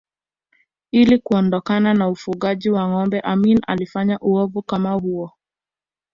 Ili 0.91 1.17
kuondokana 1.19 1.93
na 1.93 2.09
ufugaji 2.09 2.69
wa 2.69 2.89
ngombe 2.89 3.19
Amin 3.19 3.59
alifanya 3.67 4.19
uovu 4.19 4.61
kama 4.61 4.91
huo 4.93 5.31